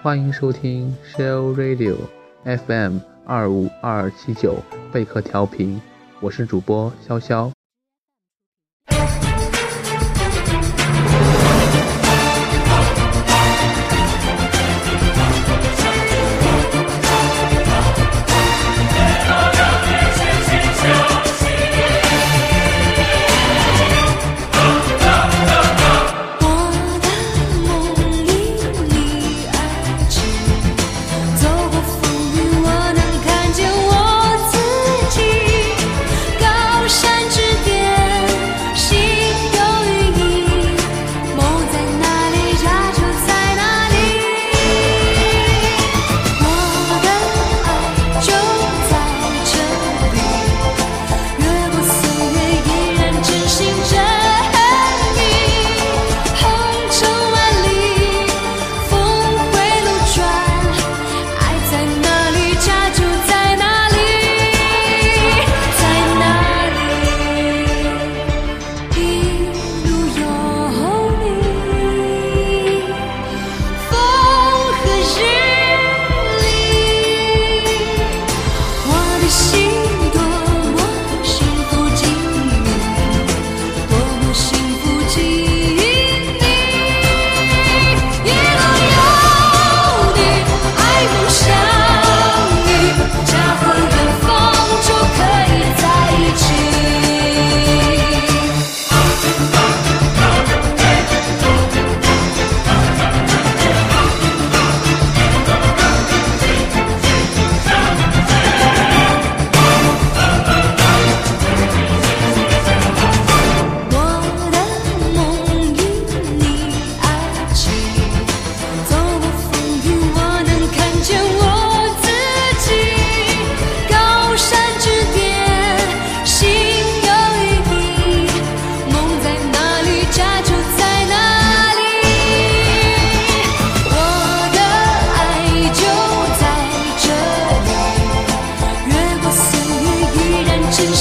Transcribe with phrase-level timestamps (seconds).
[0.00, 1.96] 欢迎收听 Shell Radio
[2.44, 4.54] FM 二五二七九
[4.92, 5.80] 贝壳调频，
[6.20, 7.57] 我是主播潇潇。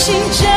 [0.07, 0.56] 心真。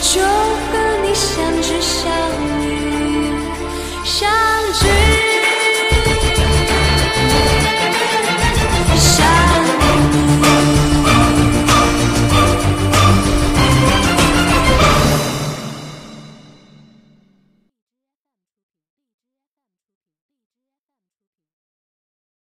[0.00, 2.08] 就和你相知相
[2.62, 3.32] 依
[4.04, 4.47] 相